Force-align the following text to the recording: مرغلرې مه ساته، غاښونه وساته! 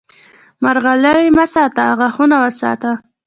مرغلرې 0.63 1.27
مه 1.37 1.45
ساته، 1.53 1.83
غاښونه 1.99 2.35
وساته! 2.43 2.91